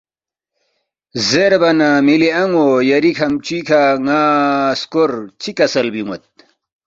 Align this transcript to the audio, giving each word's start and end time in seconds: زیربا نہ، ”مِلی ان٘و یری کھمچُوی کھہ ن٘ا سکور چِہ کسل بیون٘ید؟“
زیربا 1.27 1.71
نہ، 1.79 1.89
”مِلی 2.05 2.29
ان٘و 2.41 2.65
یری 2.89 3.11
کھمچُوی 3.17 3.59
کھہ 3.67 3.81
ن٘ا 4.05 4.21
سکور 4.79 5.11
چِہ 5.41 5.51
کسل 5.57 5.87
بیون٘ید؟“ 5.93 6.23